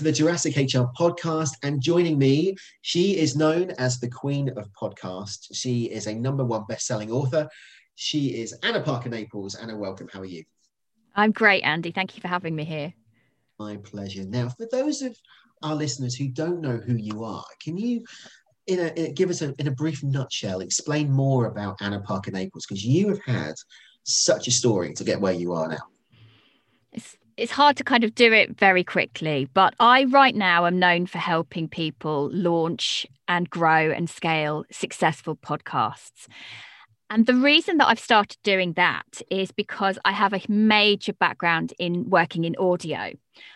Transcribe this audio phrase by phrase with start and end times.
[0.00, 1.50] to the Jurassic HR podcast.
[1.62, 5.48] And joining me, she is known as the Queen of Podcasts.
[5.52, 7.46] She is a number one best-selling author.
[7.96, 9.56] She is Anna Parker Naples.
[9.56, 10.08] Anna, welcome.
[10.10, 10.44] How are you?
[11.16, 11.92] I'm great, Andy.
[11.92, 12.94] Thank you for having me here.
[13.58, 14.24] My pleasure.
[14.24, 15.14] Now, for those of
[15.62, 18.02] our listeners who don't know who you are, can you
[18.68, 22.00] in a, in a, give us a, in a brief nutshell explain more about Anna
[22.00, 23.54] Parker Naples because you have had
[24.04, 25.88] such a story to get where you are now.
[26.90, 30.78] It's it's hard to kind of do it very quickly, but I right now am
[30.78, 36.26] known for helping people launch and grow and scale successful podcasts.
[37.08, 41.72] And the reason that I've started doing that is because I have a major background
[41.78, 43.12] in working in audio.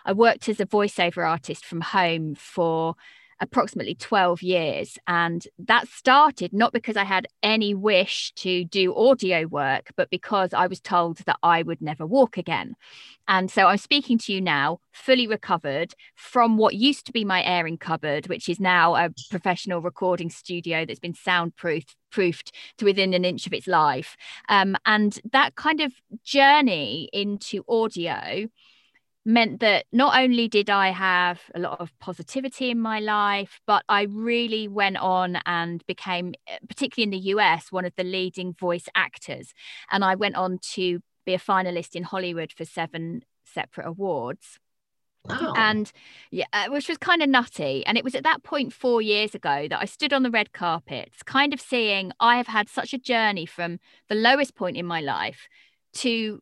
[0.06, 2.94] I worked as a voiceover artist from home for
[3.40, 4.98] approximately 12 years.
[5.06, 10.52] And that started not because I had any wish to do audio work, but because
[10.52, 12.74] I was told that I would never walk again.
[13.26, 17.42] And so I'm speaking to you now, fully recovered from what used to be my
[17.42, 23.12] airing cupboard, which is now a professional recording studio that's been soundproof proofed to within
[23.14, 24.16] an inch of its life.
[24.48, 28.48] Um, and that kind of journey into audio
[29.24, 33.82] meant that not only did I have a lot of positivity in my life, but
[33.88, 38.52] I really went on and became, eh, particularly in the US, one of the leading
[38.52, 39.54] voice actors.
[39.90, 44.58] And I went on to be a finalist in Hollywood for seven separate awards.
[45.26, 45.54] Wow.
[45.56, 45.90] And
[46.30, 47.84] yeah, uh, which was kind of nutty.
[47.86, 50.52] And it was at that point four years ago that I stood on the red
[50.52, 53.78] carpets, kind of seeing I have had such a journey from
[54.10, 55.48] the lowest point in my life
[55.94, 56.40] to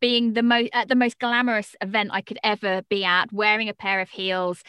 [0.00, 3.74] being the most at the most glamorous event I could ever be at, wearing a
[3.74, 4.62] pair of heels.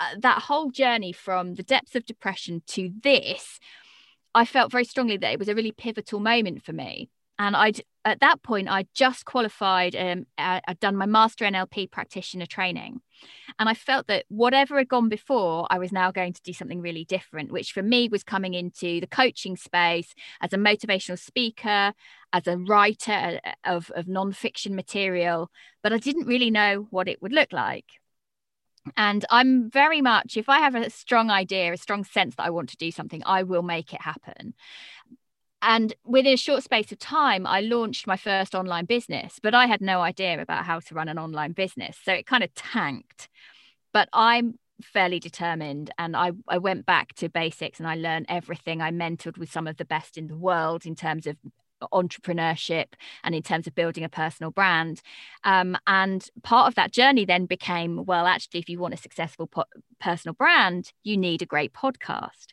[0.00, 3.60] Uh, that whole journey from the depths of depression to this,
[4.34, 7.08] I felt very strongly that it was a really pivotal moment for me.
[7.42, 9.96] And I'd at that point I just qualified.
[9.96, 13.00] Um, I'd done my master NLP practitioner training,
[13.58, 16.80] and I felt that whatever had gone before, I was now going to do something
[16.80, 17.50] really different.
[17.50, 21.94] Which for me was coming into the coaching space as a motivational speaker,
[22.32, 25.50] as a writer uh, of of nonfiction material,
[25.82, 27.86] but I didn't really know what it would look like.
[28.96, 32.50] And I'm very much, if I have a strong idea, a strong sense that I
[32.50, 34.54] want to do something, I will make it happen.
[35.62, 39.66] And within a short space of time, I launched my first online business, but I
[39.66, 41.96] had no idea about how to run an online business.
[42.02, 43.28] So it kind of tanked.
[43.92, 48.82] But I'm fairly determined and I, I went back to basics and I learned everything.
[48.82, 51.36] I mentored with some of the best in the world in terms of
[51.92, 52.86] entrepreneurship
[53.22, 55.00] and in terms of building a personal brand.
[55.44, 59.46] Um, and part of that journey then became well, actually, if you want a successful
[59.46, 59.64] po-
[60.00, 62.48] personal brand, you need a great podcast.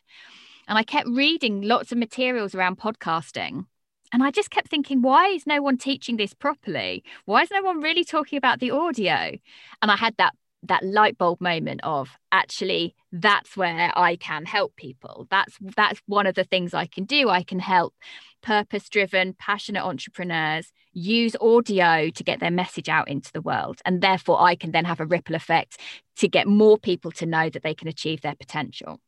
[0.70, 3.66] And I kept reading lots of materials around podcasting.
[4.12, 7.02] And I just kept thinking, why is no one teaching this properly?
[7.24, 9.36] Why is no one really talking about the audio?
[9.82, 10.32] And I had that
[10.62, 15.26] that light bulb moment of actually that's where I can help people.
[15.28, 17.28] That's that's one of the things I can do.
[17.28, 17.94] I can help
[18.40, 23.80] purpose driven, passionate entrepreneurs use audio to get their message out into the world.
[23.84, 25.80] And therefore, I can then have a ripple effect
[26.18, 29.00] to get more people to know that they can achieve their potential.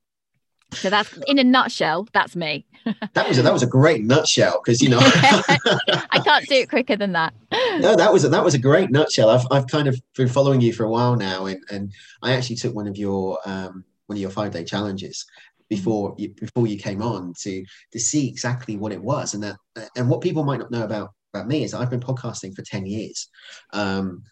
[0.73, 2.09] So that's in a nutshell.
[2.13, 2.65] That's me.
[3.15, 6.69] that was a, that was a great nutshell because you know I can't do it
[6.69, 7.33] quicker than that.
[7.79, 9.29] No, that was a, that was a great nutshell.
[9.29, 12.57] I've I've kind of been following you for a while now, and and I actually
[12.57, 15.25] took one of your um, one of your five day challenges
[15.69, 19.57] before you, before you came on to to see exactly what it was, and that
[19.97, 22.85] and what people might not know about about me is I've been podcasting for ten
[22.85, 23.29] years,
[23.73, 24.25] um,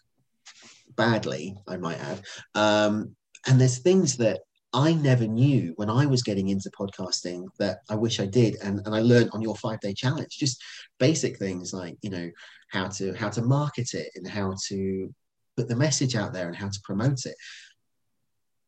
[0.95, 2.21] badly I might add,
[2.55, 3.15] um,
[3.47, 4.41] and there's things that
[4.73, 8.55] I never knew when I was getting into podcasting that I wish I did.
[8.63, 10.63] And, and I learned on your five day challenge, just
[10.99, 12.31] basic things like, you know,
[12.69, 15.13] how to, how to market it and how to
[15.57, 17.35] put the message out there and how to promote it.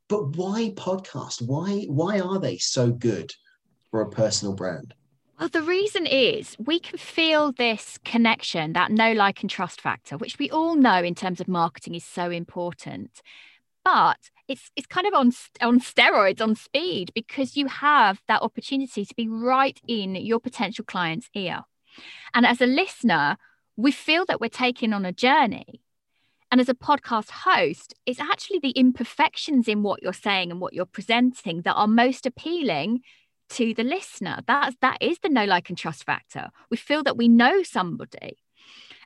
[0.09, 1.41] But why podcast?
[1.41, 3.31] Why, why are they so good
[3.89, 4.93] for a personal brand?
[5.39, 10.17] Well, the reason is we can feel this connection, that no like, and trust factor,
[10.17, 13.21] which we all know in terms of marketing is so important.
[13.83, 15.31] But it's it's kind of on
[15.61, 20.85] on steroids on speed because you have that opportunity to be right in your potential
[20.85, 21.61] client's ear.
[22.33, 23.37] And as a listener
[23.75, 25.81] we feel that we're taking on a journey.
[26.51, 30.73] And as a podcast host it's actually the imperfections in what you're saying and what
[30.73, 33.01] you're presenting that are most appealing
[33.49, 34.39] to the listener.
[34.45, 36.49] That's that is the no like and trust factor.
[36.69, 38.37] We feel that we know somebody.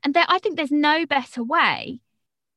[0.03, 2.01] And there i think there's no better way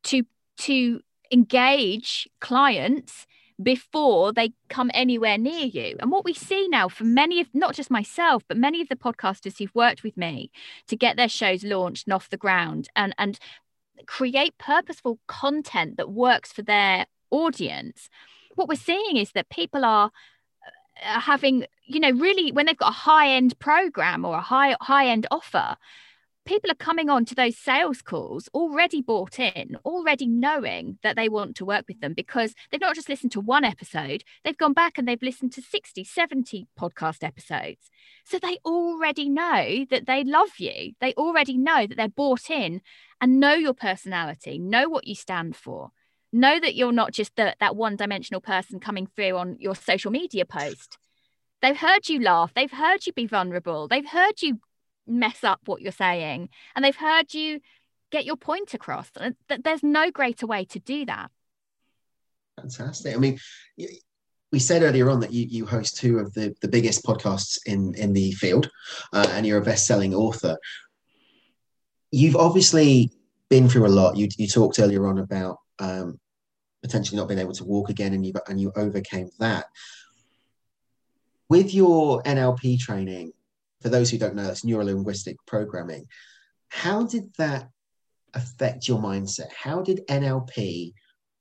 [0.04, 0.24] to
[0.58, 1.00] to
[1.30, 3.26] engage clients
[3.62, 5.96] before they come anywhere near you.
[6.00, 8.96] And what we see now for many of not just myself, but many of the
[8.96, 10.50] podcasters who've worked with me
[10.88, 13.38] to get their shows launched and off the ground and and
[14.06, 18.08] create purposeful content that works for their audience,
[18.54, 20.10] what we're seeing is that people are
[21.02, 24.76] uh, having, you know, really when they've got a high end program or a high
[24.80, 25.76] high end offer,
[26.50, 31.28] people are coming on to those sales calls already bought in, already knowing that they
[31.28, 34.72] want to work with them because they've not just listened to one episode, they've gone
[34.72, 37.88] back and they've listened to 60, 70 podcast episodes.
[38.24, 40.94] So they already know that they love you.
[41.00, 42.80] They already know that they're bought in
[43.20, 45.92] and know your personality, know what you stand for.
[46.32, 50.10] Know that you're not just the, that one dimensional person coming through on your social
[50.10, 50.98] media post.
[51.62, 52.52] They've heard you laugh.
[52.54, 53.86] They've heard you be vulnerable.
[53.86, 54.58] They've heard you
[55.10, 57.60] mess up what you're saying and they've heard you
[58.10, 59.10] get your point across
[59.62, 61.30] there's no greater way to do that.
[62.56, 63.14] Fantastic.
[63.14, 63.38] I mean
[64.52, 67.94] we said earlier on that you, you host two of the, the biggest podcasts in
[67.94, 68.70] in the field
[69.12, 70.56] uh, and you're a best-selling author.
[72.10, 73.12] You've obviously
[73.48, 74.16] been through a lot.
[74.16, 76.18] You, you talked earlier on about um,
[76.82, 79.66] potentially not being able to walk again and you and you overcame that.
[81.48, 83.32] With your nlp training
[83.80, 86.06] for those who don't know, that's neuro linguistic programming.
[86.68, 87.68] How did that
[88.34, 89.50] affect your mindset?
[89.52, 90.92] How did NLP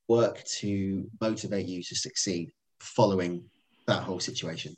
[0.08, 3.44] work to motivate you to succeed following
[3.88, 4.76] that whole situation?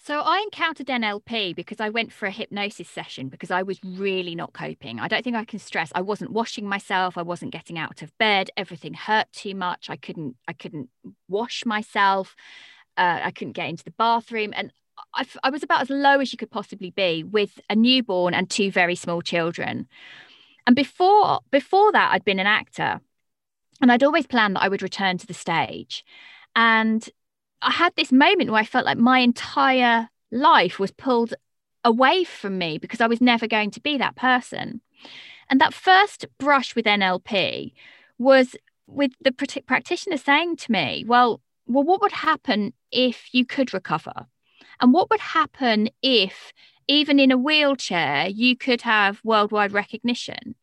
[0.00, 4.34] So I encountered NLP because I went for a hypnosis session because I was really
[4.34, 5.00] not coping.
[5.00, 5.90] I don't think I can stress.
[5.94, 7.18] I wasn't washing myself.
[7.18, 8.50] I wasn't getting out of bed.
[8.56, 9.90] Everything hurt too much.
[9.90, 10.36] I couldn't.
[10.46, 10.88] I couldn't
[11.28, 12.36] wash myself.
[12.96, 14.72] Uh, I couldn't get into the bathroom, and
[15.18, 18.48] I, I was about as low as you could possibly be with a newborn and
[18.48, 19.88] two very small children.
[20.66, 23.00] And before before that, I'd been an actor,
[23.80, 26.04] and I'd always planned that I would return to the stage.
[26.54, 27.08] And
[27.60, 31.34] I had this moment where I felt like my entire life was pulled
[31.84, 34.80] away from me because I was never going to be that person.
[35.50, 37.72] And that first brush with NLP
[38.18, 38.54] was
[38.86, 44.26] with the practitioner saying to me, "Well, well, what would happen if you could recover?
[44.80, 46.52] And what would happen if,
[46.86, 50.54] even in a wheelchair, you could have worldwide recognition?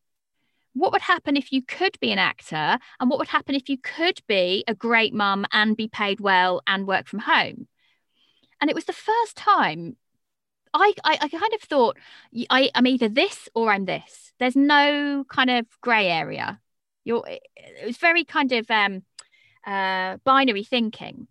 [0.74, 2.78] What would happen if you could be an actor?
[3.00, 6.62] And what would happen if you could be a great mum and be paid well
[6.68, 7.68] and work from home?
[8.60, 9.96] And it was the first time
[10.76, 11.98] I, I, I kind of thought
[12.50, 14.34] I, I'm either this or I'm this.
[14.40, 16.60] There's no kind of grey area.
[17.06, 19.04] You're, it was very kind of um,
[19.66, 21.28] uh, binary thinking.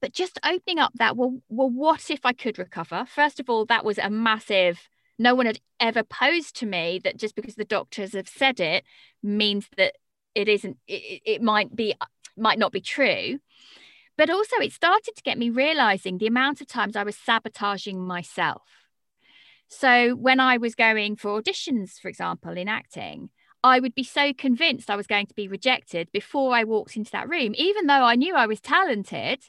[0.00, 3.04] But just opening up that, well, well, what if I could recover?
[3.06, 4.88] First of all, that was a massive,
[5.18, 8.84] no one had ever posed to me that just because the doctors have said it
[9.22, 9.94] means that
[10.34, 11.94] it isn't, it, it might be,
[12.36, 13.38] might not be true.
[14.16, 18.00] But also, it started to get me realizing the amount of times I was sabotaging
[18.00, 18.62] myself.
[19.68, 23.30] So when I was going for auditions, for example, in acting,
[23.62, 27.12] I would be so convinced I was going to be rejected before I walked into
[27.12, 29.44] that room, even though I knew I was talented.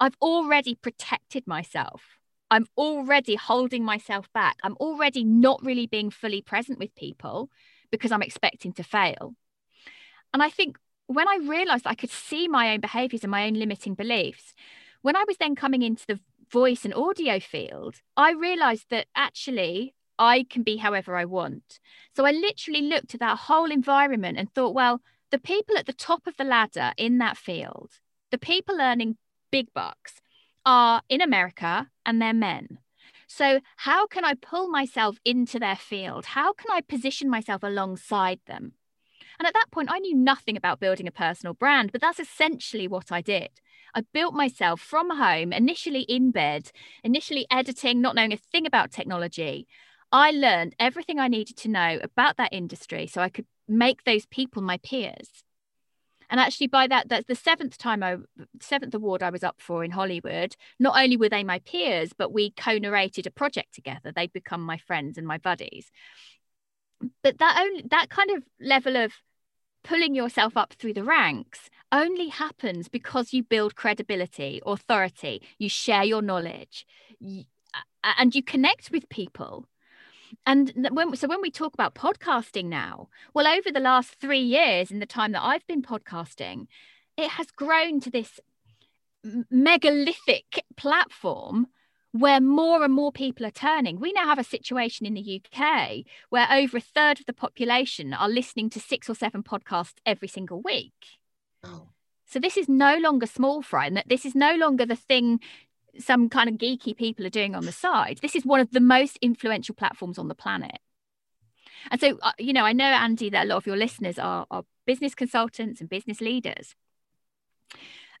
[0.00, 2.02] I've already protected myself.
[2.50, 4.58] I'm already holding myself back.
[4.62, 7.50] I'm already not really being fully present with people
[7.90, 9.34] because I'm expecting to fail.
[10.32, 13.54] And I think when I realized I could see my own behaviors and my own
[13.54, 14.54] limiting beliefs,
[15.02, 16.20] when I was then coming into the
[16.50, 21.80] voice and audio field, I realized that actually I can be however I want.
[22.14, 25.92] So I literally looked at that whole environment and thought, well, the people at the
[25.92, 27.90] top of the ladder in that field,
[28.30, 29.16] the people earning
[29.54, 30.20] big bucks
[30.66, 32.78] are in America and they're men.
[33.28, 36.24] So, how can I pull myself into their field?
[36.26, 38.72] How can I position myself alongside them?
[39.38, 42.88] And at that point, I knew nothing about building a personal brand, but that's essentially
[42.88, 43.50] what I did.
[43.94, 46.72] I built myself from home, initially in bed,
[47.04, 49.68] initially editing, not knowing a thing about technology.
[50.10, 54.26] I learned everything I needed to know about that industry so I could make those
[54.26, 55.43] people my peers.
[56.34, 58.16] And actually, by that, that's the seventh time I
[58.60, 60.56] seventh award I was up for in Hollywood.
[60.80, 64.10] Not only were they my peers, but we co-narrated a project together.
[64.10, 65.92] They'd become my friends and my buddies.
[67.22, 69.12] But that only that kind of level of
[69.84, 76.02] pulling yourself up through the ranks only happens because you build credibility, authority, you share
[76.02, 76.84] your knowledge,
[78.02, 79.68] and you connect with people
[80.46, 84.90] and when so when we talk about podcasting now well over the last three years
[84.90, 86.66] in the time that i've been podcasting
[87.16, 88.40] it has grown to this
[89.50, 91.66] megalithic platform
[92.12, 93.98] where more and more people are turning.
[93.98, 98.14] We now have a situation in the UK where over a third of the population
[98.14, 100.92] are listening to six or seven podcasts every single week.
[101.64, 101.88] Oh.
[102.26, 105.40] So this is no longer small fry, and that this is no longer the thing
[105.98, 108.18] some kind of geeky people are doing on the side.
[108.22, 110.78] This is one of the most influential platforms on the planet.
[111.90, 114.46] And so, uh, you know, I know, Andy, that a lot of your listeners are,
[114.50, 116.74] are business consultants and business leaders.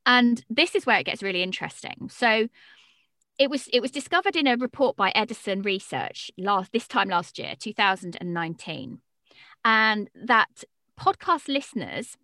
[0.06, 2.08] And this is where it gets really interesting.
[2.10, 2.48] So
[3.38, 7.38] it was it was discovered in a report by Edison Research last this time last
[7.38, 9.00] year, 2019,
[9.64, 10.64] and that
[11.00, 12.16] podcast listeners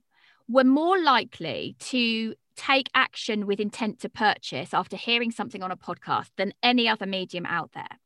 [0.49, 5.77] were more likely to take action with intent to purchase after hearing something on a
[5.77, 7.99] podcast than any other medium out there.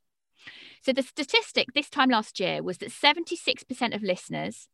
[0.82, 4.68] So the statistic this time last year was that 76% of listeners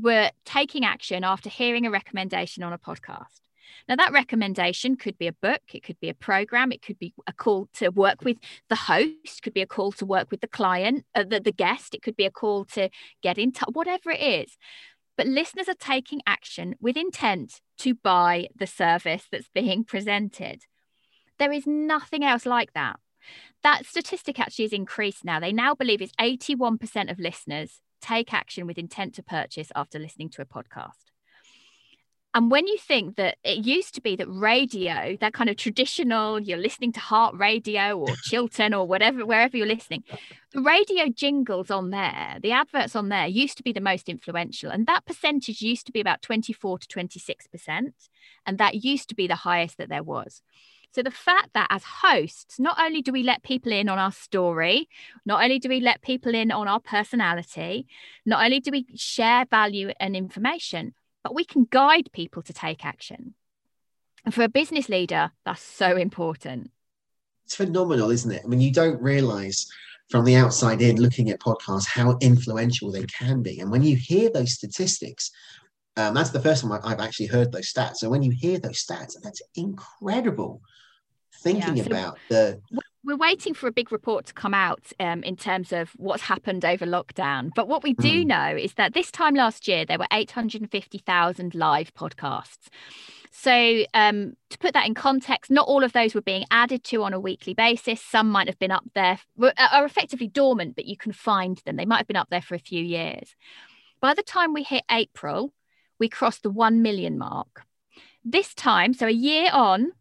[0.00, 3.40] were taking action after hearing a recommendation on a podcast.
[3.86, 7.12] Now, that recommendation could be a book, it could be a program, it could be
[7.26, 8.38] a call to work with
[8.70, 11.94] the host, could be a call to work with the client, uh, the, the guest,
[11.94, 12.88] it could be a call to
[13.22, 14.56] get in touch, whatever it is.
[15.18, 20.64] But listeners are taking action with intent to buy the service that's being presented.
[21.38, 22.98] There is nothing else like that.
[23.62, 25.40] That statistic actually has increased now.
[25.40, 30.30] They now believe it's 81% of listeners take action with intent to purchase after listening
[30.30, 31.10] to a podcast.
[32.38, 36.38] And when you think that it used to be that radio, that kind of traditional,
[36.38, 40.04] you're listening to Heart Radio or Chiltern or whatever, wherever you're listening,
[40.52, 44.70] the radio jingles on there, the adverts on there used to be the most influential.
[44.70, 47.92] And that percentage used to be about 24 to 26%.
[48.46, 50.40] And that used to be the highest that there was.
[50.92, 54.12] So the fact that as hosts, not only do we let people in on our
[54.12, 54.88] story,
[55.26, 57.88] not only do we let people in on our personality,
[58.24, 60.94] not only do we share value and information,
[61.28, 63.34] but we can guide people to take action.
[64.24, 66.70] And for a business leader, that's so important.
[67.44, 68.40] It's phenomenal, isn't it?
[68.42, 69.68] I mean, you don't realize
[70.08, 73.60] from the outside in looking at podcasts how influential they can be.
[73.60, 75.30] And when you hear those statistics,
[75.98, 77.96] um, that's the first time I've actually heard those stats.
[77.96, 80.62] So when you hear those stats, that's incredible.
[81.42, 82.58] Thinking yeah, so about the
[83.08, 86.62] we're waiting for a big report to come out um, in terms of what's happened
[86.62, 87.50] over lockdown.
[87.56, 88.26] But what we do mm.
[88.26, 92.68] know is that this time last year, there were 850,000 live podcasts.
[93.30, 97.02] So, um, to put that in context, not all of those were being added to
[97.02, 98.02] on a weekly basis.
[98.02, 101.76] Some might have been up there, are effectively dormant, but you can find them.
[101.76, 103.34] They might have been up there for a few years.
[104.00, 105.54] By the time we hit April,
[105.98, 107.64] we crossed the 1 million mark.
[108.22, 109.92] This time, so a year on,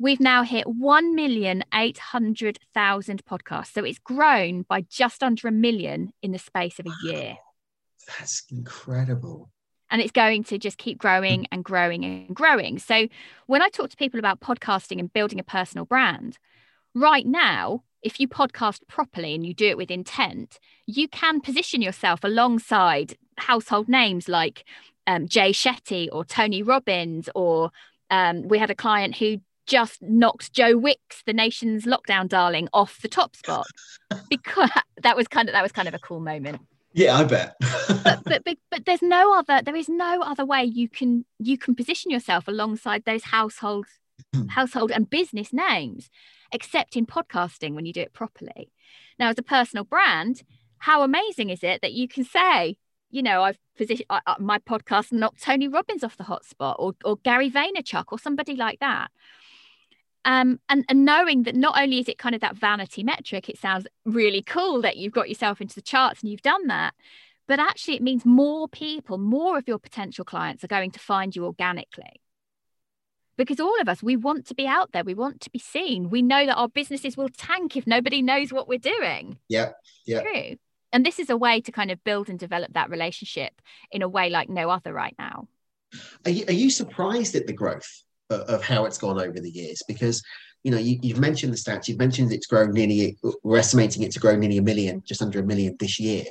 [0.00, 3.72] we've now hit 1,800,000 podcasts.
[3.72, 7.36] So it's grown by just under a million in the space of a year.
[8.08, 9.50] That's incredible.
[9.90, 12.78] And it's going to just keep growing and growing and growing.
[12.78, 13.08] So
[13.46, 16.38] when I talk to people about podcasting and building a personal brand,
[16.94, 21.82] right now, if you podcast properly and you do it with intent, you can position
[21.82, 24.64] yourself alongside household names like
[25.06, 27.70] um, Jay Shetty or Tony Robbins, or
[28.10, 29.40] um, we had a client who
[29.70, 33.66] just knocked Joe Wicks, the nation's lockdown darling, off the top spot
[34.28, 34.70] because
[35.02, 36.60] that was kind of that was kind of a cool moment.
[36.92, 37.54] Yeah, I bet.
[38.02, 41.56] but, but, but but there's no other there is no other way you can you
[41.56, 43.86] can position yourself alongside those household
[44.34, 44.48] hmm.
[44.48, 46.10] household and business names
[46.52, 48.72] except in podcasting when you do it properly.
[49.20, 50.42] Now as a personal brand,
[50.78, 52.76] how amazing is it that you can say
[53.12, 57.16] you know, I've positioned I, my podcast knocked Tony Robbins off the hotspot or, or
[57.16, 59.10] Gary Vaynerchuk or somebody like that
[60.24, 63.58] um, and, and knowing that not only is it kind of that vanity metric, it
[63.58, 66.94] sounds really cool that you've got yourself into the charts and you've done that,
[67.48, 71.34] but actually it means more people, more of your potential clients are going to find
[71.34, 72.20] you organically.
[73.36, 76.10] Because all of us, we want to be out there, we want to be seen.
[76.10, 79.38] We know that our businesses will tank if nobody knows what we're doing.
[79.48, 79.70] Yeah,
[80.06, 80.20] yeah.
[80.20, 80.56] True.
[80.92, 84.08] And this is a way to kind of build and develop that relationship in a
[84.08, 85.48] way like no other right now.
[86.26, 88.04] Are you, are you surprised at the growth?
[88.30, 90.22] Of how it's gone over the years because
[90.62, 94.12] you know you, have mentioned the stats you've mentioned it's grown nearly we're estimating it
[94.12, 96.24] to grow nearly a million just under a million this year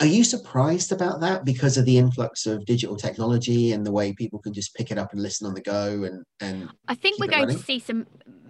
[0.00, 4.12] are you surprised about that because of the influx of digital technology and the way
[4.12, 7.18] people can just pick it up and listen on the go and and i think
[7.18, 7.56] we're going running?
[7.56, 8.06] to see some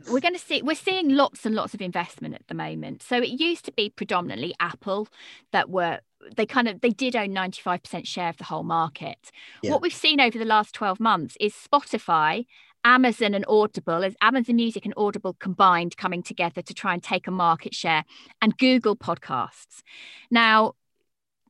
[0.09, 3.03] we're going to see we're seeing lots and lots of investment at the moment.
[3.03, 5.09] So it used to be predominantly apple
[5.53, 6.01] that were
[6.37, 9.31] they kind of they did own 95% share of the whole market.
[9.63, 9.73] Yeah.
[9.73, 12.47] what we've seen over the last 12 months is spotify
[12.85, 17.27] amazon and audible as amazon music and audible combined coming together to try and take
[17.27, 18.05] a market share
[18.41, 19.83] and google podcasts.
[20.31, 20.73] Now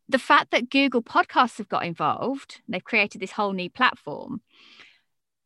[0.09, 4.41] the fact that google podcasts have got involved they've created this whole new platform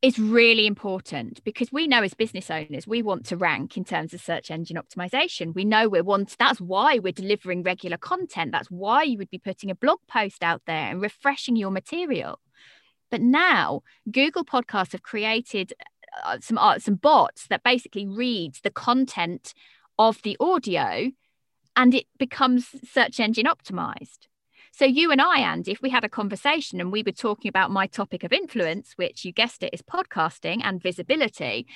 [0.03, 4.15] is really important because we know as business owners we want to rank in terms
[4.15, 5.55] of search engine optimization.
[5.55, 8.53] We know we want that's why we're delivering regular content.
[8.53, 12.41] That's why you would be putting a blog post out there and refreshing your material.
[13.11, 15.75] But now google podcasts have created
[16.25, 19.53] uh, some uh, some bots that basically reads the content
[19.99, 21.11] of the audio
[21.77, 24.29] and it becomes search engine optimized
[24.73, 27.71] So you and I, Andy, if we had a conversation and we were talking about
[27.71, 31.67] my topic of influence, which you guessed it is podcasting and visibility,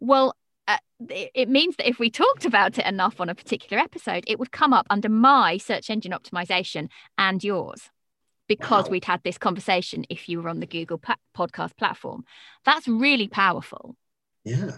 [0.00, 0.36] well,
[0.68, 4.38] uh, it means that if we talked about it enough on a particular episode, it
[4.38, 7.90] would come up under my search engine optimization and yours
[8.48, 8.90] because wow.
[8.90, 12.24] we'd had this conversation if you were on the Google pa- podcast platform.
[12.64, 13.96] That's really powerful.
[14.44, 14.72] Yeah.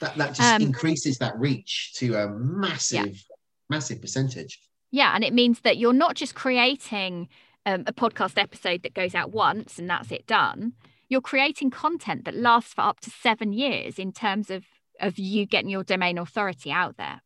[0.00, 3.36] That, that just um, increases that reach to a massive, yeah.
[3.70, 4.58] massive percentage.
[4.90, 5.12] Yeah.
[5.14, 7.28] And it means that you're not just creating
[7.66, 10.74] um, a podcast episode that goes out once and that's it done.
[11.08, 14.64] You're creating content that lasts for up to seven years in terms of,
[15.00, 17.20] of you getting your domain authority out there.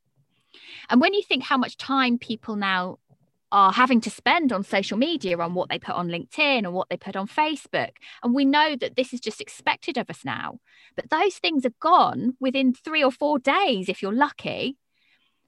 [0.91, 2.99] And when you think how much time people now
[3.50, 6.88] are having to spend on social media on what they put on LinkedIn or what
[6.91, 7.93] they put on Facebook.
[8.23, 10.59] And we know that this is just expected of us now.
[10.97, 14.77] But those things are gone within three or four days if you're lucky.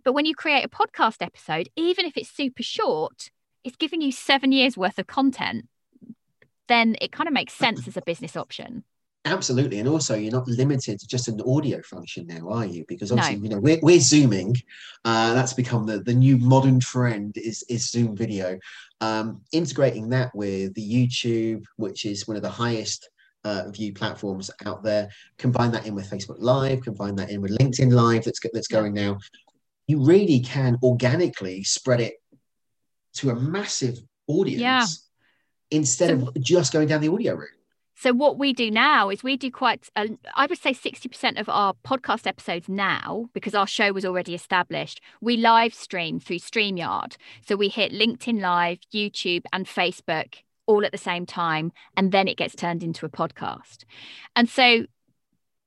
[0.04, 3.30] But when you create a podcast episode, even if it's super short,
[3.64, 5.68] it's giving you seven years worth of content,
[6.68, 8.84] then it kind of makes sense as a business option.
[9.26, 12.86] Absolutely, and also you're not limited to just an audio function now, are you?
[12.88, 13.42] Because obviously, no.
[13.42, 14.56] you know, we're, we're zooming.
[15.04, 18.58] Uh, that's become the, the new modern trend is is Zoom video.
[19.02, 23.10] Um, integrating that with the YouTube, which is one of the highest
[23.44, 25.10] uh, view platforms out there.
[25.36, 26.82] Combine that in with Facebook Live.
[26.82, 28.24] Combine that in with LinkedIn Live.
[28.24, 29.18] That's that's going now.
[29.90, 32.14] You really can organically spread it
[33.14, 34.86] to a massive audience yeah.
[35.70, 37.48] instead so, of just going down the audio route.
[37.96, 41.74] So what we do now is we do quite—I uh, would say 60% of our
[41.84, 47.16] podcast episodes now, because our show was already established, we live stream through StreamYard.
[47.46, 52.28] So we hit LinkedIn Live, YouTube, and Facebook all at the same time, and then
[52.28, 53.84] it gets turned into a podcast.
[54.36, 54.86] And so,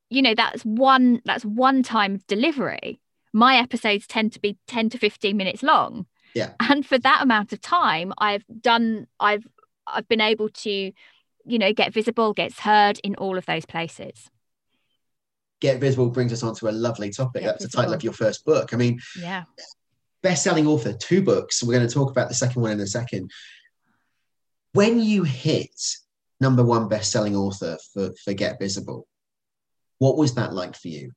[0.09, 3.01] you know, that's one that's one time delivery.
[3.33, 6.05] My episodes tend to be 10 to 15 minutes long.
[6.35, 6.51] Yeah.
[6.59, 9.47] And for that amount of time, I've done, I've
[9.85, 10.91] I've been able to
[11.45, 14.29] you know, get visible, gets heard in all of those places.
[15.59, 17.43] Get visible brings us on to a lovely topic.
[17.43, 17.81] Get That's visible.
[17.81, 18.73] the title of your first book.
[18.73, 19.43] I mean, yeah,
[20.21, 21.63] best-selling author, two books.
[21.63, 23.31] We're going to talk about the second one in a second.
[24.73, 25.79] When you hit
[26.41, 29.07] number one best-selling author for, for Get Visible,
[29.99, 31.11] what was that like for you?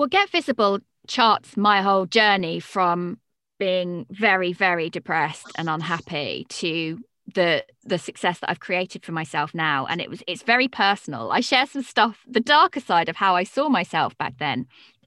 [0.00, 3.18] Well, Get Visible charts my whole journey from
[3.58, 6.98] being very, very depressed and unhappy to
[7.34, 11.30] the the success that I've created for myself now and it was it's very personal.
[11.32, 14.64] I share some stuff the darker side of how I saw myself back then.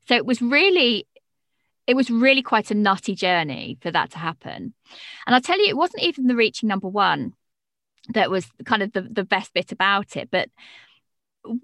[0.07, 1.07] So it was really
[1.87, 4.75] it was really quite a nutty journey for that to happen.
[5.25, 7.33] And I'll tell you it wasn't even the reaching number 1
[8.13, 10.49] that was kind of the the best bit about it, but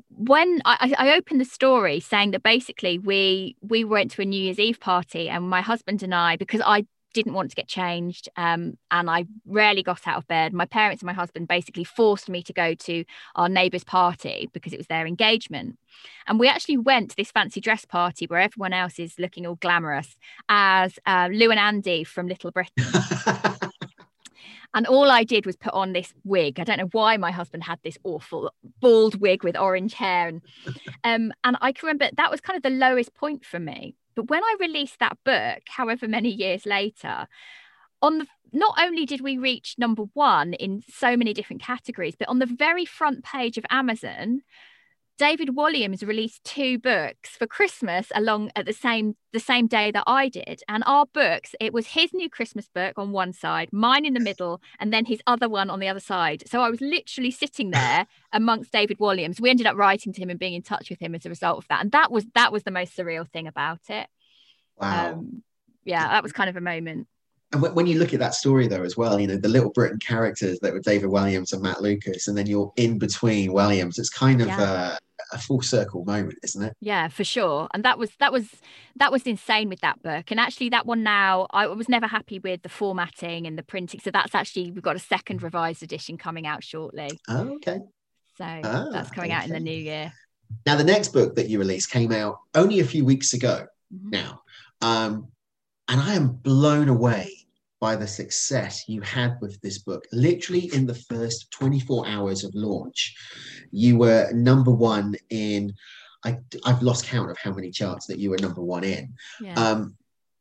[0.09, 4.41] when I, I opened the story saying that basically we we went to a New
[4.41, 8.29] Year's Eve party and my husband and I because I didn't want to get changed
[8.35, 10.53] um, and I rarely got out of bed.
[10.53, 13.03] My parents and my husband basically forced me to go to
[13.35, 15.77] our neighbour's party because it was their engagement.
[16.27, 19.55] And we actually went to this fancy dress party where everyone else is looking all
[19.55, 20.15] glamorous
[20.49, 22.85] as uh, Lou and Andy from Little Britain.
[24.73, 26.59] and all I did was put on this wig.
[26.59, 28.51] I don't know why my husband had this awful
[28.81, 30.27] bald wig with orange hair.
[30.27, 30.41] And,
[31.03, 34.29] um, and I can remember that was kind of the lowest point for me but
[34.29, 37.25] when I released that book, however many years later,
[38.01, 42.27] on the not only did we reach number one in so many different categories, but
[42.27, 44.41] on the very front page of Amazon,
[45.19, 50.05] David Walliams released two books for Christmas along at the same the same day that
[50.07, 50.63] I did.
[50.69, 54.21] And our books, it was his new Christmas book on one side, mine in the
[54.21, 56.43] middle, and then his other one on the other side.
[56.47, 59.41] So I was literally sitting there amongst David Walliams.
[59.41, 61.57] We ended up writing to him and being in touch with him as a result
[61.57, 61.81] of that.
[61.81, 64.07] And that was that was the most surreal thing about it.
[64.77, 65.11] Wow.
[65.11, 65.43] Um,
[65.83, 67.07] yeah, that was kind of a moment.
[67.51, 69.99] And when you look at that story, though, as well, you know, the Little Britain
[69.99, 74.09] characters that were David Walliams and Matt Lucas, and then you're in between Walliams, it's
[74.09, 74.91] kind of yeah.
[74.93, 74.97] a,
[75.31, 76.75] a full circle moment, isn't it?
[76.79, 77.67] Yeah, for sure.
[77.73, 78.47] And that was that was
[78.95, 80.31] that was insane with that book.
[80.31, 83.99] And actually, that one now, I was never happy with the formatting and the printing.
[83.99, 87.09] So that's actually we've got a second revised edition coming out shortly.
[87.27, 87.79] Oh, okay.
[88.37, 89.39] So ah, that's coming okay.
[89.39, 90.13] out in the new year.
[90.65, 93.67] Now, the next book that you released came out only a few weeks ago.
[93.93, 94.09] Mm-hmm.
[94.09, 94.41] Now,
[94.81, 95.27] um,
[95.87, 97.38] and I am blown away
[97.79, 100.05] by the success you had with this book.
[100.11, 103.15] Literally in the first 24 hours of launch,
[103.71, 105.73] you were number one in,
[106.25, 109.13] I, have lost count of how many charts that you were number one in.
[109.39, 109.53] Yeah.
[109.53, 109.95] Um,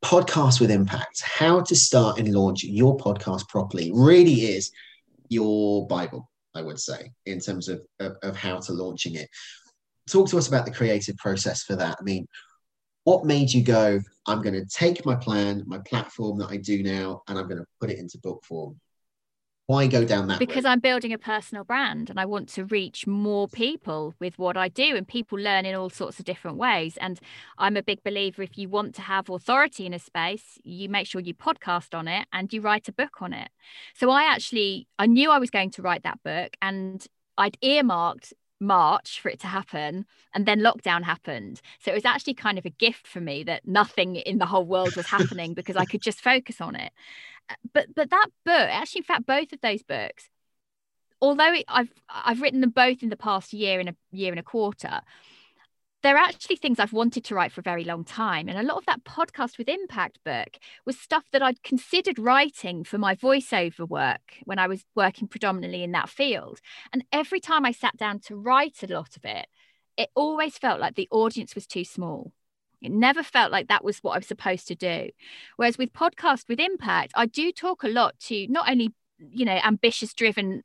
[0.05, 4.71] podcast with impact, how to start and launch your podcast properly really is
[5.29, 9.29] your Bible, I would say, in terms of, of, of how to launching it.
[10.09, 11.97] Talk to us about the creative process for that.
[12.01, 12.27] I mean,
[13.09, 16.83] what made you go, I'm going to take my plan, my platform that I do
[16.83, 18.79] now, and I'm going to put it into book form.
[19.65, 20.39] Why go down that?
[20.39, 20.73] Because route?
[20.73, 24.69] I'm building a personal brand and I want to reach more people with what I
[24.69, 26.99] do, and people learn in all sorts of different ways.
[26.99, 27.19] And
[27.57, 31.07] I'm a big believer if you want to have authority in a space, you make
[31.07, 33.49] sure you podcast on it and you write a book on it.
[33.95, 37.07] So I actually I knew I was going to write that book and
[37.39, 41.61] I'd earmarked March for it to happen, and then lockdown happened.
[41.81, 44.65] So it was actually kind of a gift for me that nothing in the whole
[44.65, 46.93] world was happening because I could just focus on it.
[47.49, 50.29] Uh, but but that book, actually, in fact, both of those books,
[51.21, 54.41] although it, I've I've written them both in the past year and a year and
[54.41, 55.01] a quarter,
[56.03, 58.49] they're actually things I've wanted to write for a very long time.
[58.49, 62.85] And a lot of that podcast with impact book was stuff that I'd considered writing
[62.85, 66.61] for my voiceover work when I was working predominantly in that field.
[66.93, 69.47] And every time I sat down to write a lot of it,
[69.97, 72.33] it always felt like the audience was too small.
[72.81, 75.11] It never felt like that was what I was supposed to do.
[75.57, 79.59] Whereas with podcast with impact, I do talk a lot to not only, you know,
[79.65, 80.63] ambitious driven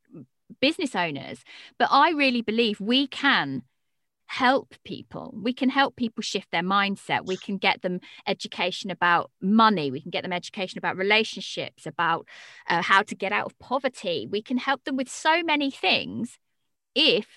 [0.62, 1.44] business owners,
[1.80, 3.64] but I really believe we can
[4.34, 5.32] help people.
[5.40, 7.28] We can help people shift their mindset.
[7.28, 9.92] We can get them education about money.
[9.92, 12.28] We can get them education about relationships, about
[12.68, 14.28] uh, how to get out of poverty.
[14.30, 16.40] We can help them with so many things
[16.96, 17.28] if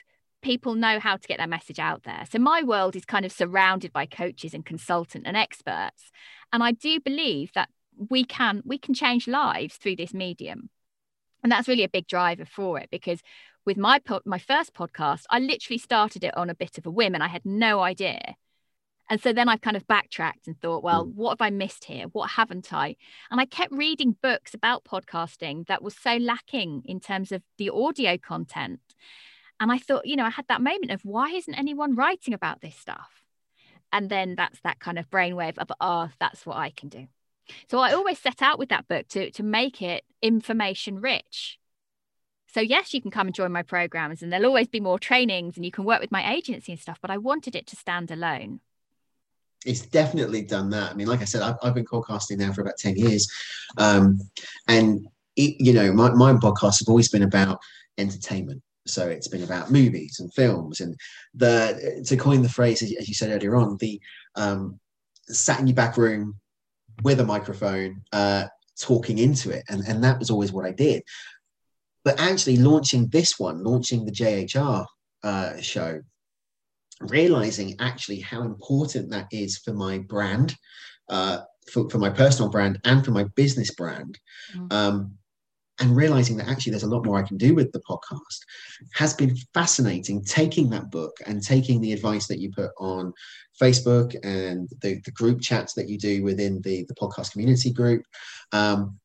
[0.40, 2.24] people know how to get their message out there.
[2.30, 6.10] So my world is kind of surrounded by coaches and consultants and experts.
[6.50, 7.68] And I do believe that
[8.08, 10.70] we can we can change lives through this medium.
[11.42, 13.20] And that's really a big driver for it because
[13.66, 16.90] with my po- my first podcast, I literally started it on a bit of a
[16.90, 18.36] whim and I had no idea.
[19.10, 21.14] And so then I've kind of backtracked and thought, well, mm.
[21.14, 22.06] what have I missed here?
[22.12, 22.96] What haven't I?
[23.30, 27.70] And I kept reading books about podcasting that was so lacking in terms of the
[27.70, 28.80] audio content.
[29.60, 32.60] And I thought, you know, I had that moment of why isn't anyone writing about
[32.60, 33.22] this stuff?
[33.92, 37.06] And then that's that kind of brainwave of, oh, that's what I can do.
[37.70, 41.58] So I always set out with that book to, to make it information rich
[42.52, 45.56] so, yes, you can come and join my programs, and there'll always be more trainings,
[45.56, 46.98] and you can work with my agency and stuff.
[47.00, 48.60] But I wanted it to stand alone.
[49.64, 50.92] It's definitely done that.
[50.92, 53.28] I mean, like I said, I've, I've been podcasting now for about 10 years.
[53.78, 54.20] Um,
[54.68, 57.58] and, it, you know, my, my podcasts have always been about
[57.98, 58.62] entertainment.
[58.86, 60.80] So it's been about movies and films.
[60.80, 60.96] And
[61.34, 64.00] the to coin the phrase, as you said earlier on, the
[64.36, 64.78] um,
[65.28, 66.36] sat in your back room
[67.02, 68.44] with a microphone, uh,
[68.80, 69.64] talking into it.
[69.68, 71.02] And, and that was always what I did.
[72.06, 74.86] But actually, launching this one, launching the JHR
[75.24, 76.00] uh, show,
[77.00, 80.54] realizing actually how important that is for my brand,
[81.08, 81.40] uh,
[81.72, 84.20] for, for my personal brand, and for my business brand.
[84.54, 84.66] Mm-hmm.
[84.70, 85.18] Um,
[85.80, 88.38] and realizing that actually there's a lot more I can do with the podcast
[88.94, 90.24] has been fascinating.
[90.24, 93.12] Taking that book and taking the advice that you put on
[93.60, 98.04] Facebook and the, the group chats that you do within the, the podcast community group,
[98.52, 98.96] um,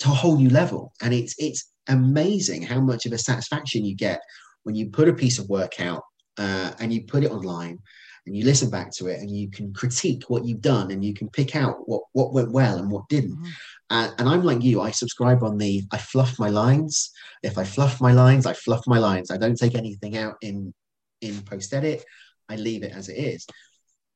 [0.00, 0.92] to a whole new level.
[1.02, 4.20] And it's it's amazing how much of a satisfaction you get
[4.64, 6.02] when you put a piece of work out
[6.38, 7.78] uh, and you put it online
[8.26, 11.14] and you listen back to it and you can critique what you've done and you
[11.14, 13.36] can pick out what what went well and what didn't.
[13.36, 13.50] Mm-hmm.
[13.90, 17.10] Uh, and I'm like you, I subscribe on the I fluff my lines.
[17.42, 19.30] If I fluff my lines, I fluff my lines.
[19.30, 20.72] I don't take anything out in
[21.20, 22.04] in post edit.
[22.48, 23.46] I leave it as it is.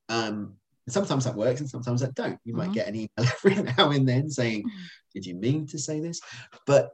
[0.08, 0.56] Um,
[0.88, 2.38] sometimes that works and sometimes that don't.
[2.44, 2.72] You might mm-hmm.
[2.72, 4.84] get an email every now and then saying, mm-hmm.
[5.14, 6.20] "Did you mean to say this?"
[6.66, 6.90] But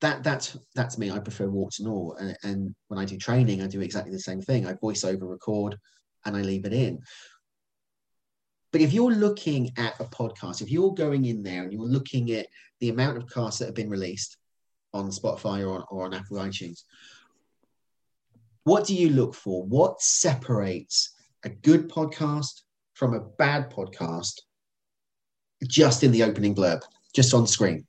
[0.00, 1.10] that that's that's me.
[1.10, 4.18] I prefer walk to gnaw, and, and when I do training, I do exactly the
[4.18, 4.66] same thing.
[4.66, 5.78] I voice over record,
[6.24, 7.00] and I leave it in.
[8.72, 12.32] But if you're looking at a podcast, if you're going in there and you're looking
[12.32, 12.46] at
[12.80, 14.38] the amount of casts that have been released
[14.94, 16.84] on Spotify or on, or on Apple iTunes,
[18.64, 19.62] what do you look for?
[19.64, 22.62] What separates a good podcast
[22.94, 24.40] from a bad podcast
[25.66, 26.82] just in the opening blurb,
[27.14, 27.86] just on screen?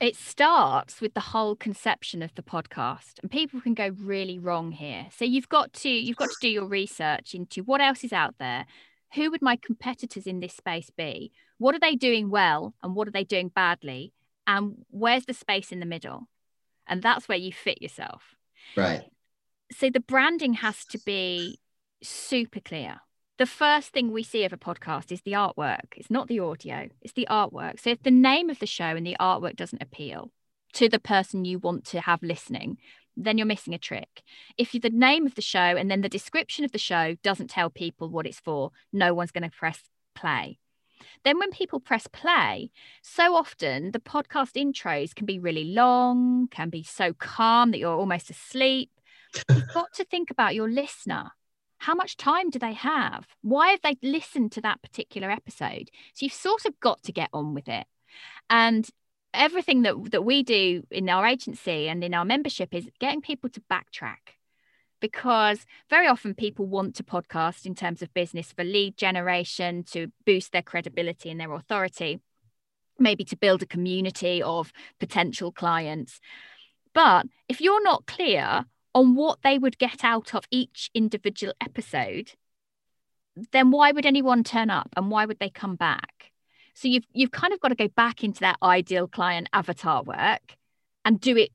[0.00, 4.72] It starts with the whole conception of the podcast, and people can go really wrong
[4.72, 5.06] here.
[5.16, 8.34] So you've got to you've got to do your research into what else is out
[8.38, 8.66] there.
[9.14, 11.32] Who would my competitors in this space be?
[11.58, 14.12] What are they doing well, and what are they doing badly?
[14.46, 16.28] And where's the space in the middle?
[16.86, 18.34] And that's where you fit yourself.
[18.76, 19.04] Right.
[19.72, 21.60] So the branding has to be
[22.02, 23.00] super clear
[23.38, 25.96] the first thing we see of a podcast is the artwork.
[25.96, 27.80] It's not the audio, it's the artwork.
[27.80, 30.30] So if the name of the show and the artwork doesn't appeal
[30.74, 32.78] to the person you want to have listening,
[33.16, 34.22] then you're missing a trick.
[34.56, 37.70] If the name of the show and then the description of the show doesn't tell
[37.70, 39.80] people what it's for, no one's going to press
[40.14, 40.58] play.
[41.24, 42.70] Then, when people press play,
[43.02, 47.96] so often the podcast intros can be really long, can be so calm that you're
[47.96, 48.90] almost asleep.
[49.50, 51.32] You've got to think about your listener
[51.84, 53.26] how much time do they have?
[53.42, 55.90] Why have they listened to that particular episode?
[56.14, 57.86] So you've sort of got to get on with it.
[58.48, 58.88] And
[59.34, 63.50] everything that, that we do in our agency and in our membership is getting people
[63.50, 64.38] to backtrack
[65.00, 70.10] because very often people want to podcast in terms of business for lead generation to
[70.24, 72.18] boost their credibility and their authority
[72.98, 76.20] maybe to build a community of potential clients
[76.94, 78.64] but if you're not clear
[78.94, 82.32] on what they would get out of each individual episode,
[83.52, 86.30] then why would anyone turn up and why would they come back?
[86.74, 90.56] So you've you've kind of got to go back into that ideal client avatar work
[91.04, 91.50] and do it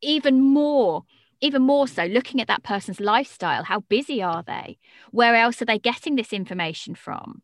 [0.00, 1.04] even more
[1.40, 3.62] even more so looking at that person's lifestyle.
[3.62, 4.78] How busy are they?
[5.12, 7.42] Where else are they getting this information from?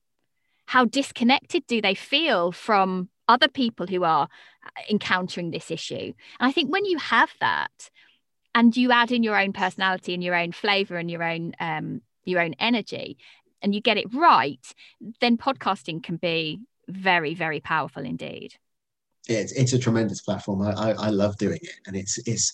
[0.67, 4.29] How disconnected do they feel from other people who are
[4.67, 6.13] uh, encountering this issue?
[6.41, 7.91] And i think when you have that
[8.55, 12.01] and you add in your own personality and your own flavor and your own um,
[12.25, 13.19] your own energy
[13.62, 14.75] and you get it right
[15.21, 18.55] then podcasting can be very very powerful indeed.
[19.27, 20.61] It's, it's a tremendous platform.
[20.62, 21.77] I, I, I love doing it.
[21.87, 22.53] And it's it's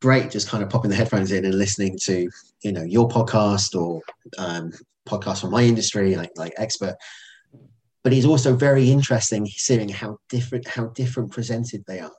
[0.00, 2.30] great just kind of popping the headphones in and listening to
[2.62, 4.00] you know your podcast or
[4.38, 4.72] um,
[5.08, 6.96] podcasts from my industry like like expert.
[8.04, 12.12] But it's also very interesting seeing how different how different presented they are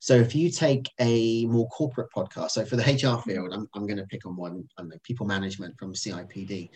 [0.00, 3.86] so if you take a more corporate podcast, so for the HR field, I'm, I'm
[3.86, 6.70] going to pick on one, I know, people management from CIPD.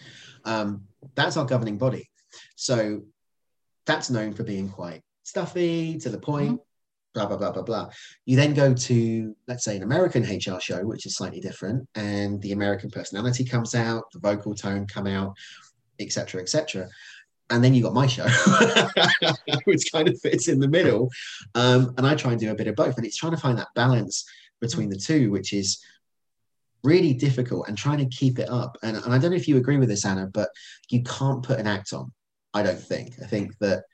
[0.45, 0.83] Um,
[1.15, 2.09] that's our governing body.
[2.57, 3.03] So
[3.87, 7.15] that's known for being quite stuffy, to the point, mm-hmm.
[7.15, 7.91] blah, blah, blah, blah, blah.
[8.25, 12.41] You then go to, let's say, an American HR show, which is slightly different, and
[12.43, 15.35] the American personality comes out, the vocal tone come out,
[15.99, 16.89] etc., etc
[17.51, 18.27] and then you got my show,
[19.65, 21.11] which kind of fits in the middle.
[21.55, 22.97] Um, and I try and do a bit of both.
[22.97, 24.25] And it's trying to find that balance
[24.61, 25.85] between the two, which is
[26.83, 28.79] really difficult and trying to keep it up.
[28.83, 30.49] And, and I don't know if you agree with this, Anna, but
[30.89, 32.13] you can't put an act on.
[32.55, 33.15] I don't think.
[33.23, 33.85] I think that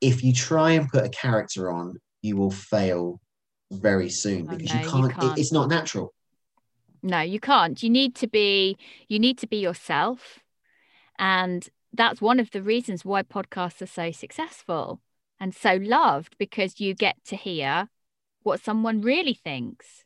[0.00, 3.20] if you try and put a character on, you will fail
[3.70, 5.38] very soon oh, because no, you, can't, you can't.
[5.38, 6.12] It, it's not natural.
[7.02, 7.82] No, you can't.
[7.82, 8.76] You need to be.
[9.08, 10.40] You need to be yourself,
[11.18, 15.00] and that's one of the reasons why podcasts are so successful
[15.40, 17.88] and so loved because you get to hear
[18.42, 20.04] what someone really thinks.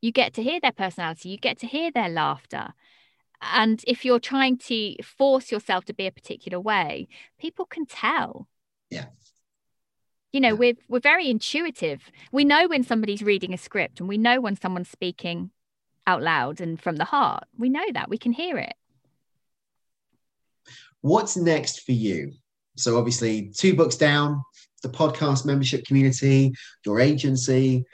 [0.00, 2.74] You get to hear their personality, you get to hear their laughter.
[3.40, 8.48] And if you're trying to force yourself to be a particular way, people can tell.
[8.90, 9.06] Yeah.
[10.32, 10.54] You know, yeah.
[10.54, 12.10] we're we're very intuitive.
[12.32, 15.50] We know when somebody's reading a script and we know when someone's speaking
[16.06, 17.44] out loud and from the heart.
[17.58, 18.08] We know that.
[18.08, 18.74] We can hear it.
[21.06, 22.32] What's next for you?
[22.76, 24.42] So, obviously, two books down,
[24.82, 26.52] the podcast membership community,
[26.84, 27.84] your agency.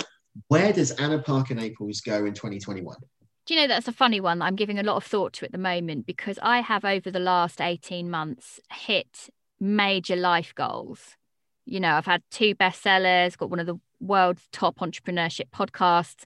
[0.48, 2.96] Where does Anna Parker Naples go in 2021?
[3.44, 5.52] Do you know that's a funny one I'm giving a lot of thought to at
[5.52, 9.28] the moment because I have over the last 18 months hit
[9.60, 11.18] major life goals.
[11.66, 16.22] You know, I've had two bestsellers, got one of the world's top entrepreneurship podcasts.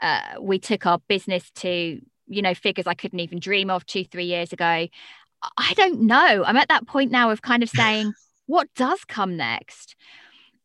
[0.00, 4.04] Uh, we took our business to, you know, figures I couldn't even dream of two,
[4.04, 4.86] three years ago.
[5.56, 6.44] I don't know.
[6.44, 8.12] I'm at that point now of kind of saying,
[8.46, 9.94] what does come next?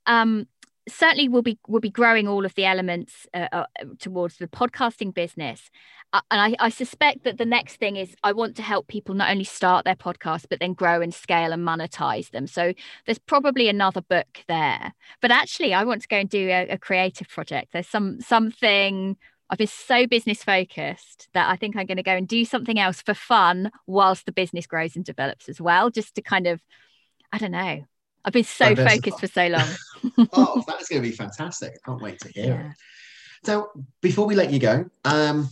[0.06, 0.48] Um,
[0.88, 3.66] certainly, we'll be we'll be growing all of the elements uh, uh,
[4.00, 5.70] towards the podcasting business,
[6.14, 9.16] uh, and I, I suspect that the next thing is I want to help people
[9.16, 12.48] not only start their podcast but then grow and scale and monetize them.
[12.48, 12.74] So
[13.06, 16.78] there's probably another book there, but actually, I want to go and do a, a
[16.78, 17.74] creative project.
[17.74, 19.18] There's some something
[19.54, 22.80] I've been so business focused that I think I'm going to go and do something
[22.80, 26.60] else for fun whilst the business grows and develops as well, just to kind of,
[27.32, 27.86] I don't know.
[28.26, 29.68] I've been so focused for so long.
[30.34, 31.74] oh, that's going to be fantastic.
[31.76, 32.70] I can't wait to hear yeah.
[32.72, 32.76] it.
[33.44, 33.70] So,
[34.02, 35.48] before we let you go, um,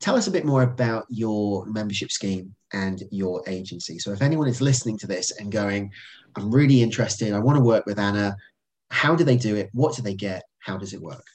[0.00, 3.98] tell us a bit more about your membership scheme and your agency.
[3.98, 5.92] So, if anyone is listening to this and going,
[6.34, 8.38] I'm really interested, I want to work with Anna,
[8.90, 9.68] how do they do it?
[9.74, 10.44] What do they get?
[10.60, 11.26] How does it work?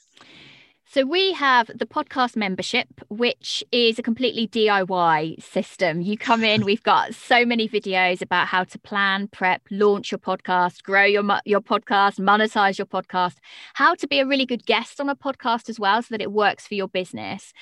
[0.94, 6.00] So we have the podcast membership, which is a completely DIY system.
[6.00, 10.20] You come in, we've got so many videos about how to plan, prep, launch your
[10.20, 13.38] podcast, grow your your podcast, monetize your podcast,
[13.72, 16.30] how to be a really good guest on a podcast as well, so that it
[16.30, 17.52] works for your business.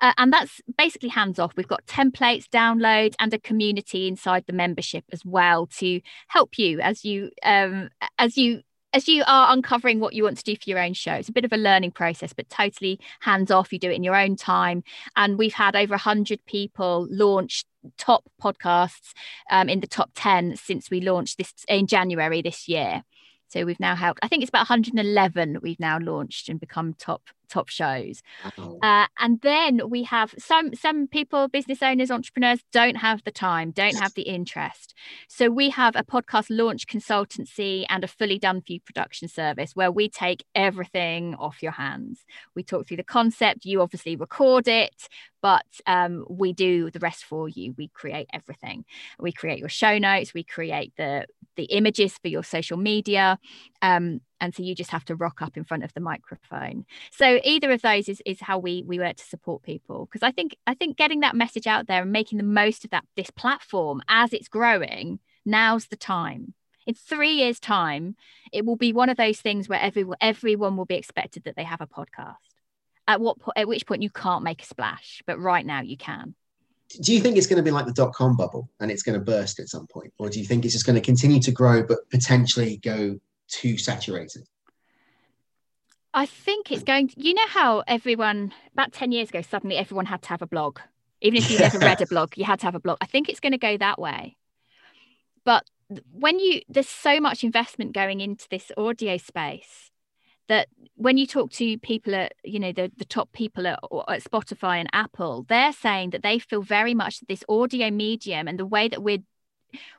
[0.00, 1.52] Uh, and that's basically hands off.
[1.56, 6.80] We've got templates, downloads, and a community inside the membership as well to help you
[6.80, 10.68] as you um, as you as you are uncovering what you want to do for
[10.68, 13.72] your own show, it's a bit of a learning process, but totally hands off.
[13.72, 14.82] You do it in your own time.
[15.16, 17.64] And we've had over 100 people launch
[17.96, 19.12] top podcasts
[19.50, 23.02] um, in the top 10 since we launched this in January this year.
[23.48, 27.22] So we've now helped, I think it's about 111 we've now launched and become top
[27.50, 28.22] top shows.
[28.82, 33.70] Uh, and then we have some some people, business owners, entrepreneurs, don't have the time,
[33.70, 34.94] don't have the interest.
[35.28, 39.74] So we have a podcast launch consultancy and a fully done for you production service
[39.74, 42.24] where we take everything off your hands.
[42.54, 43.64] We talk through the concept.
[43.64, 45.08] You obviously record it,
[45.42, 47.74] but um, we do the rest for you.
[47.76, 48.84] We create everything.
[49.18, 50.34] We create your show notes.
[50.34, 51.26] We create the
[51.60, 53.38] the images for your social media.
[53.82, 56.86] Um, and so you just have to rock up in front of the microphone.
[57.12, 60.30] So either of those is, is how we we work to support people because i
[60.30, 63.30] think i think getting that message out there and making the most of that this
[63.30, 66.54] platform as it's growing now's the time.
[66.86, 68.16] In three years time
[68.52, 71.64] it will be one of those things where everyone everyone will be expected that they
[71.64, 72.36] have a podcast.
[73.06, 75.96] At what po- at which point you can't make a splash but right now you
[75.96, 76.34] can
[77.00, 79.18] do you think it's going to be like the dot com bubble and it's going
[79.18, 81.52] to burst at some point or do you think it's just going to continue to
[81.52, 84.42] grow but potentially go too saturated?
[86.12, 90.06] I think it's going to, you know how everyone about 10 years ago suddenly everyone
[90.06, 90.80] had to have a blog.
[91.20, 92.98] Even if you never read a blog, you had to have a blog.
[93.00, 94.36] I think it's going to go that way.
[95.44, 95.64] But
[96.12, 99.89] when you there's so much investment going into this audio space
[100.50, 104.22] that when you talk to people at you know the, the top people at, at
[104.22, 108.58] spotify and apple they're saying that they feel very much that this audio medium and
[108.58, 109.22] the way that we're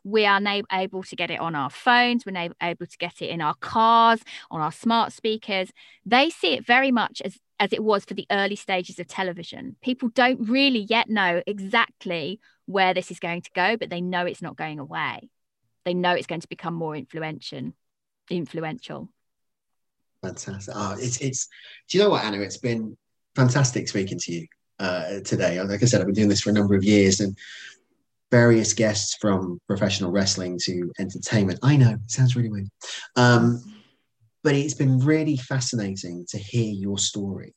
[0.04, 0.42] we are
[0.74, 4.22] able to get it on our phones we're able to get it in our cars
[4.52, 5.72] on our smart speakers
[6.06, 9.76] they see it very much as as it was for the early stages of television.
[9.84, 14.26] People don't really yet know exactly where this is going to go but they know
[14.26, 15.30] it's not going away.
[15.86, 17.72] They know it's going to become more influential
[18.30, 19.10] influential
[20.22, 21.48] fantastic oh, it's it's
[21.90, 22.96] do you know what anna it's been
[23.36, 24.48] fantastic speaking to you
[24.80, 27.38] uh, today like i said i've been doing this for a number of years and
[28.32, 31.60] various guests from professional wrestling to entertainment.
[31.62, 32.70] I know, it sounds really weird.
[33.18, 33.62] Um,
[34.44, 37.54] but it's been really fascinating to hear your story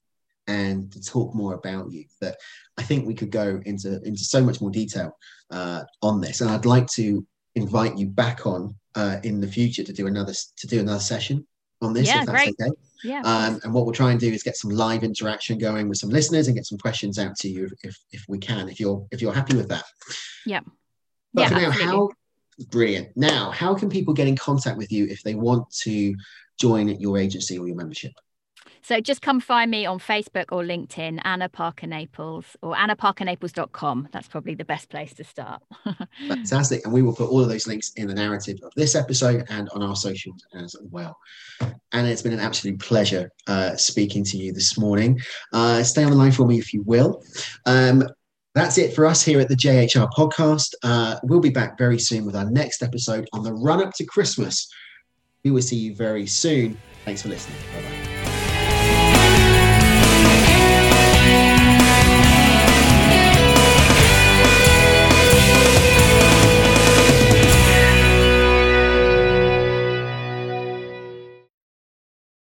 [0.46, 2.05] and to talk more about you.
[2.20, 2.37] That
[2.77, 5.16] I think we could go into into so much more detail
[5.50, 9.85] uh, on this, and I'd like to invite you back on uh, in the future
[9.85, 11.46] to do another to do another session
[11.85, 12.55] on this, yeah, if that's great.
[12.61, 12.70] okay.
[13.05, 13.20] Yeah.
[13.20, 16.09] Um, and what we'll try and do is get some live interaction going with some
[16.09, 19.20] listeners and get some questions out to you if, if we can, if you're if
[19.20, 19.85] you're happy with that.
[20.47, 20.61] Yeah.
[21.35, 21.92] But yeah, for now, absolutely.
[21.92, 22.09] how
[22.70, 23.09] brilliant.
[23.16, 26.14] Now, how can people get in contact with you if they want to
[26.59, 28.12] join your agency or your membership?
[28.85, 34.11] So just come find me on Facebook or LinkedIn, Anna Parker Naples or annaparkernaples.com.
[34.12, 35.62] That's probably the best place to start.
[36.29, 36.85] Fantastic.
[36.85, 39.70] And we will put all of those links in the narrative of this episode and
[39.70, 41.16] on our socials as well.
[41.92, 45.18] Anna, it's been an absolute pleasure uh, speaking to you this morning.
[45.55, 47.23] Uh, stay on the line for me if you will.
[47.64, 48.07] Um,
[48.55, 50.75] that's it for us here at the JHR podcast.
[50.83, 54.05] Uh, we'll be back very soon with our next episode on the run up to
[54.05, 54.70] Christmas.
[55.42, 56.77] We will see you very soon.
[57.07, 57.57] Thanks for listening.
[57.73, 58.13] Bye bye.